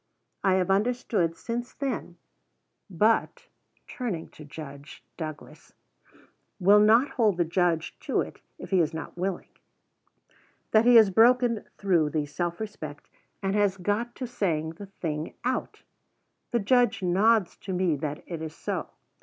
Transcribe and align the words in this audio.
I 0.43 0.55
have 0.55 0.71
understood 0.71 1.35
since 1.37 1.75
then 1.75 2.17
(but 2.89 3.45
[turning 3.87 4.29
to 4.29 4.43
Judge 4.43 5.03
Douglas] 5.15 5.73
will 6.59 6.79
not 6.79 7.07
hold 7.09 7.37
the 7.37 7.45
Judge 7.45 7.95
to 7.99 8.21
it 8.21 8.41
if 8.57 8.71
he 8.71 8.79
is 8.81 8.95
not 8.95 9.15
willing) 9.15 9.49
that 10.71 10.85
he 10.85 10.95
has 10.95 11.11
broken 11.11 11.65
through 11.77 12.09
the 12.09 12.25
"self 12.25 12.59
respect," 12.59 13.11
and 13.43 13.53
has 13.53 13.77
got 13.77 14.15
to 14.15 14.25
saying 14.25 14.71
the 14.71 14.87
thing 14.87 15.35
out. 15.43 15.83
The 16.49 16.57
Judge 16.59 17.03
nods 17.03 17.55
to 17.57 17.71
me 17.71 17.95
that 17.97 18.23
it 18.25 18.41
is 18.41 18.55
so. 18.55 18.89